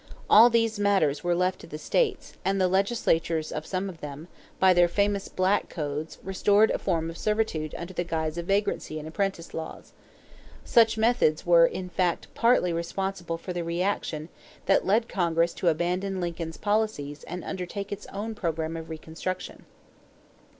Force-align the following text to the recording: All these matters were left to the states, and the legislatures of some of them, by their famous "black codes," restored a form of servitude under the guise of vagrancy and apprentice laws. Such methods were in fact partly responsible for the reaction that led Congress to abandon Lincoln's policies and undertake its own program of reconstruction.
All 0.31 0.49
these 0.49 0.79
matters 0.79 1.23
were 1.23 1.35
left 1.35 1.59
to 1.61 1.67
the 1.67 1.77
states, 1.77 2.33
and 2.43 2.59
the 2.59 2.67
legislatures 2.67 3.51
of 3.51 3.67
some 3.67 3.87
of 3.87 4.01
them, 4.01 4.29
by 4.59 4.73
their 4.73 4.87
famous 4.87 5.27
"black 5.27 5.69
codes," 5.69 6.17
restored 6.23 6.71
a 6.71 6.79
form 6.79 7.11
of 7.11 7.19
servitude 7.19 7.75
under 7.77 7.93
the 7.93 8.03
guise 8.03 8.35
of 8.35 8.47
vagrancy 8.47 8.97
and 8.97 9.07
apprentice 9.07 9.53
laws. 9.53 9.93
Such 10.65 10.97
methods 10.97 11.45
were 11.45 11.67
in 11.67 11.87
fact 11.87 12.33
partly 12.33 12.73
responsible 12.73 13.37
for 13.37 13.53
the 13.53 13.63
reaction 13.63 14.29
that 14.65 14.87
led 14.87 15.07
Congress 15.07 15.53
to 15.53 15.67
abandon 15.67 16.19
Lincoln's 16.19 16.57
policies 16.57 17.23
and 17.25 17.43
undertake 17.43 17.91
its 17.91 18.07
own 18.07 18.33
program 18.33 18.75
of 18.75 18.89
reconstruction. 18.89 19.65